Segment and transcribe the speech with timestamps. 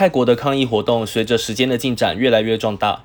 [0.00, 3.02] 泰国的抗议活动随着时间的进展越来越壮大。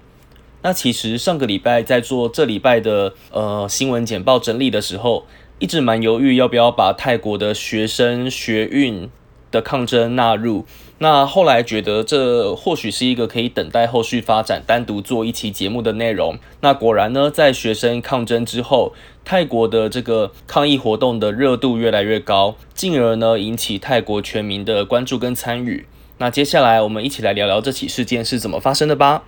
[0.61, 5.25] 那其实上个礼拜在做这礼拜的呃新闻简报整理的时候，
[5.59, 9.09] 一直蛮犹豫要不要把泰国的学生学运
[9.51, 10.65] 的抗争纳入。
[10.99, 16.39] 那后来觉得这或许是一个可以等待后续发展，单独做一期节目的内容。
[16.61, 18.93] 那果然呢，在学生抗争之后，
[19.25, 25.85] 泰国的这个抗议活动的热度越来越高，进而呢引起泰国全民的关注跟参与。
[26.17, 29.23] 那接下来我们一起来聊聊这起事件是怎么发生的吧。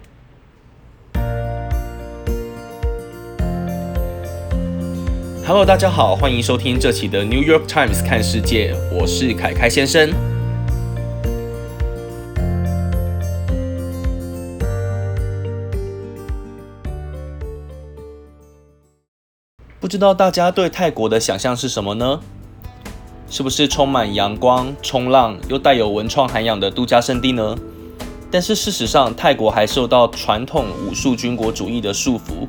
[5.45, 10.13] Hello，大家好，欢迎收听这期的 New York Times 看世界，我是凯凯先生。
[19.81, 22.21] 不知道大家对泰国的想象是什么呢？
[23.29, 27.55] 是不是充满阳光、冲浪又带有文创涵养的度假胜地呢？
[28.31, 32.47] 但是事实上，泰国还受到传统武术军国主义的束缚。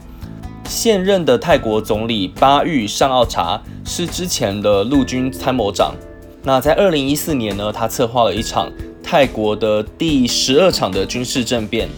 [0.65, 5.95] 现任的泰国总理巴育上奥查是之前的陆军参谋长。
[6.43, 8.71] 那在二零一四年呢，他策划了一场
[9.03, 11.89] 泰国的第十二场的军事政变。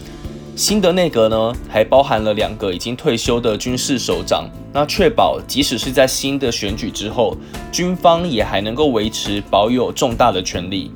[0.61, 4.47] 新的内阁呢，还包含了两个已经退休的军事首长。
[4.71, 7.35] 那确保，即使是在新的选举之后，
[7.71, 10.91] 军方也还能够维持保有重大的权力。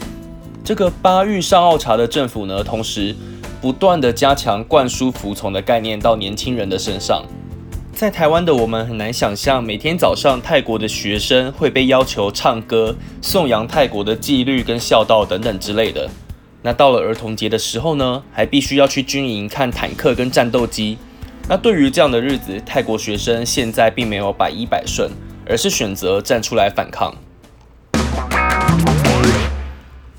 [0.63, 3.16] 这个巴育上奥查的政府呢，同时
[3.59, 7.25] 不断的加强灌输服从的概念到年轻人的身上。
[7.91, 16.07] 在台湾的我们很难想象，每天早上泰国的学生会被要求唱歌、颂扬泰国的纪律跟孝道等等之类的。
[16.66, 20.97] 那到了儿童节的时候呢，还必须要去军营看坦克跟战斗机。
[21.47, 25.11] 那对于这样的日子，泰国学生现在并没有百依百顺，
[25.47, 27.13] 而是选择站出来反抗。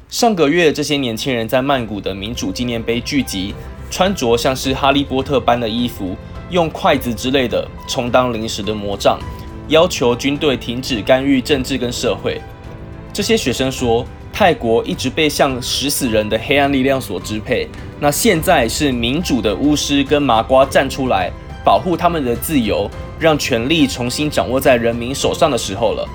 [0.08, 3.52] 上个月，这些年轻人在曼谷的民主纪念碑聚集，
[3.90, 6.14] 穿着像是哈利波特般的衣服，
[6.50, 9.18] 用筷子之类的充当临时的魔杖，
[9.66, 12.40] 要求军队停止干预政治跟社会。
[13.12, 14.06] 这些学生说。
[14.38, 17.66] 泰国一直被像食死人的黑暗力量所支配，
[17.98, 21.32] 那现在是民主的巫师跟麻瓜站出来
[21.64, 22.86] 保护他们的自由，
[23.18, 26.06] 让权力重新掌握在人民手上的时候了。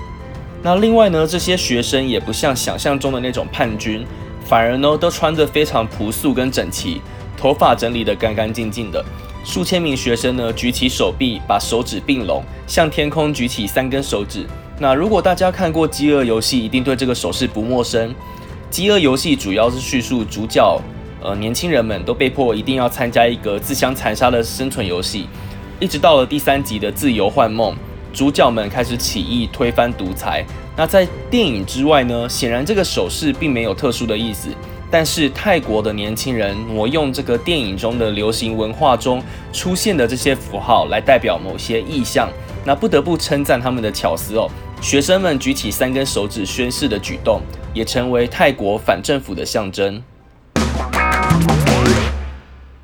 [0.61, 4.05] 那另外呢，这些学生也不像想象中的那种叛军，
[4.45, 7.01] 反而呢都穿着非常朴素跟整齐，
[7.35, 9.03] 头发整理得干干净净的。
[9.43, 14.45] 数千名学生呢举起手臂，把手指并拢，向天空举起三根手指。
[14.81, 18.09] 那如果大家看过《饥饿游戏》，一定对这个手势不陌生。
[18.72, 20.81] 《饥饿游戏》主要是叙述主角，
[21.22, 25.28] 呃，年轻人们都被迫一定要参加一个自相残杀的生存游戏。
[25.80, 27.75] 一直到了第三集的《自由幻梦》，
[28.12, 30.44] 主角们开始起义，推翻独裁。
[30.75, 32.28] 那在电影之外呢？
[32.28, 34.50] 显然这个手势并没有特殊的意思，
[34.90, 39.22] 但是泰国的年轻人挪用这个电影中的流行文化中
[39.53, 42.28] 出现的这些符号来代表某些意象。
[42.66, 44.49] 那不得不称赞他们的巧思哦。
[44.81, 47.41] 学生们举起三根手指宣誓的举动，
[47.73, 50.01] 也成为泰国反政府的象征。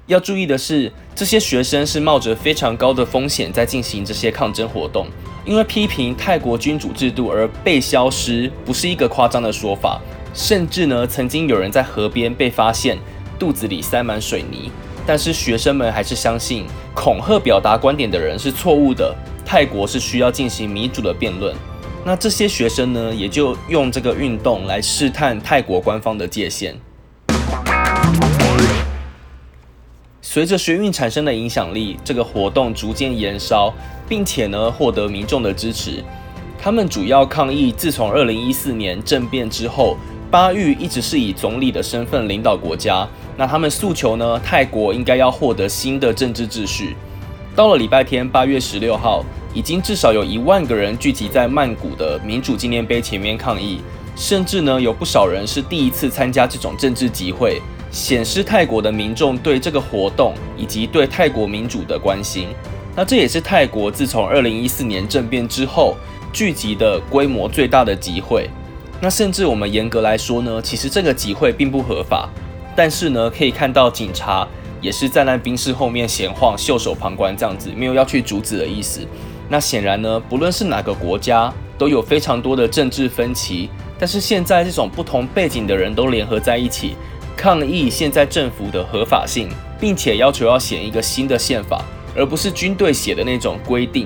[0.06, 5.08] 要注意的是，这些学生是冒着非常高的风险在进行这些抗争活动，
[5.44, 10.00] 因为批评泰国君主制度而被消失，不是一个夸张的说法。
[10.34, 12.98] 甚至呢，曾经有人在河边被发现
[13.38, 14.72] 肚子里塞满水泥，
[15.06, 19.14] 但是学生们还是相信恐吓表达观点的人是错误的。
[19.50, 21.56] 泰国是需要进行民主的辩论。
[22.04, 26.76] 那这些学生呢，也就用这个运动来试探泰国官方的界限。
[30.22, 33.74] 随着学运产生的影响力，这个活动逐渐延烧，
[34.10, 36.04] 并且呢获得民众的支持。
[36.62, 39.96] 他们主要抗议，自从二零一四年政变之后，
[40.30, 43.08] 巴育一直是以总理的身份领导国家。
[43.38, 46.98] 那他们诉求呢，泰国应该要获得新的政治秩序。
[47.56, 49.24] 到了礼拜天八月十六号。
[49.54, 53.82] 已经至少有一万个人聚集在曼谷的民主纪念碑前面抗议，
[54.16, 62.50] 甚至呢有不少人是第一次参加这种政治集会，显示泰国的民众对这个活动以及对泰国民主的关心。
[62.96, 65.96] 那这也是泰国自从二零一四年政变之后
[66.34, 68.50] 聚集的规模最大的集会。
[69.00, 72.28] 那甚至我们严格来说呢，其实这个集会并不合法，
[72.76, 74.48] 但是呢可以看到警察
[74.82, 79.02] 也是在那兵士后面闲晃、袖手旁观这样子，没有要去阻止的意思。
[79.50, 83.70] 那显然呢，不论是哪个国家，都有非常多的政治分歧。
[84.00, 86.96] 但是现在这种不同背景的人都联合在一起，
[87.36, 89.50] 抗议现在政府的合法性，
[89.80, 91.84] 并且要求要写一个新的宪法，
[92.16, 94.06] 而不是军队写的那种规定。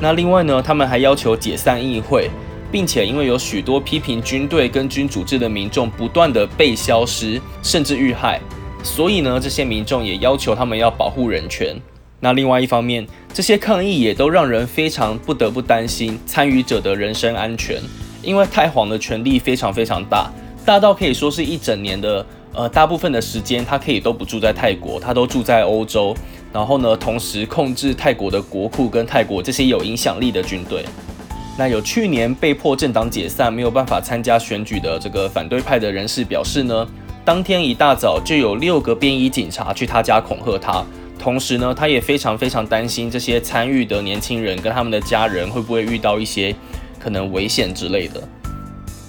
[0.00, 2.30] 那另外呢，他们还要求解散议会，
[2.70, 8.40] 并且因为有许多批评军队跟军主制的民众不断的被消失，甚至遇害，
[8.82, 11.74] 所以呢，这些民众也要求他们要保护人权。
[12.20, 17.78] 那另外一方面，这些抗议也都让人非常不得不担心参与者的人身安全，
[18.22, 20.30] 因为太皇的权力非常非常大，
[20.64, 22.24] 大到可以说是一整年的
[22.54, 26.16] 呃大部分的时间，他可以都不住在泰国，他都住在欧洲，
[26.50, 30.82] 然后呢，同时控制泰国的国库跟泰国这些有影响力的军队。
[31.58, 36.88] 那有去年被迫政党解散，没有办法参加选举的这个反对派的人士表示呢，
[37.22, 40.82] 当天一大早就有六个便衣警察去他家恐吓他，
[41.18, 46.54] 同时呢，他也非常非常担心这些参与的年轻人跟他们的家人会不会遇到一些
[46.98, 48.22] 可能危险之类的。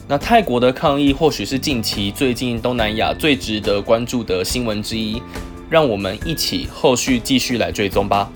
[0.07, 5.21] 那泰国的抗议或许是近期最近东南亚最值得关注的新闻之一，
[5.69, 8.31] 让我们一起后续继续来追踪吧。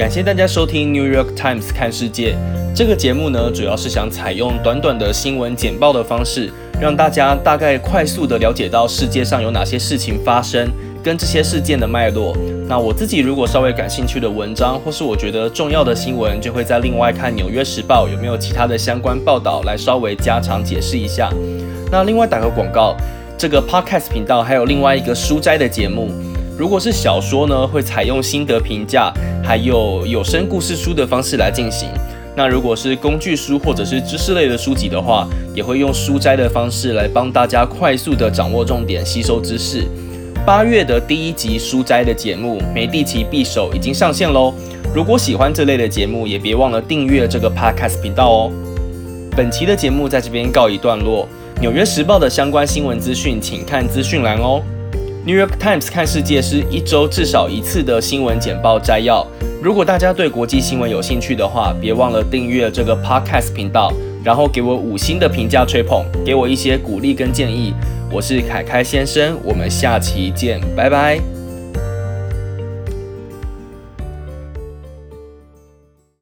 [0.00, 2.32] 感谢大家收听《New York Times 看世界》
[2.74, 6.50] 这个节目呢，主要是想采用短短的新闻简报的方式，
[6.80, 10.70] 让大家大概快速的了解到世界上有哪些事情发生，
[11.02, 12.34] 跟这些事件的脉络。
[12.66, 21.30] 那我自己如果稍微感兴趣的文章，或是我觉得重要的新闻，就会在另外看《纽约时报》有没有其他的相关报道来稍微加长解释一下。
[21.92, 22.96] 那另外打个广告，
[23.36, 26.08] 这个 Podcast 频道还有另外一个书斋的节目。
[26.60, 29.10] 如果是小说呢，会采用心得评价，
[29.42, 31.88] 还有有声故事书的方式来进行。
[32.36, 39.86] 那如果是工具书或者是知识类的书籍的话，也会用书斋的方式来帮大家快速的掌握重点，吸收知识。
[40.44, 44.52] 八月的第一集书斋的节目《梅蒂奇匕首》已经上线喽。
[44.94, 48.52] 如果喜欢这类的节目，也别忘了订阅这个 Podcast 频道哦。
[49.34, 51.26] 本期的节目在这边告一段落。
[51.58, 54.62] 纽约时报的相关新闻资讯，请看资讯栏哦。
[55.26, 59.26] New York Times 看世界是一周至少一次的新闻简报摘要。
[59.62, 63.92] 如果大家对国际新闻有兴趣的话，别忘了订阅这个 Podcast 频道，
[64.24, 67.74] 然后给我五星的评价吹捧，给我一些鼓励跟建议。
[68.10, 71.39] 我是凯凯先生，我们下期见，拜拜。